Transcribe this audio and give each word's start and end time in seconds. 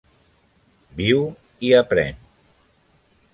Viu 1.01 1.21
i 1.69 1.71
aprèn. 1.81 2.25